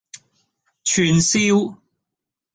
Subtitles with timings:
[0.83, 1.77] 串燒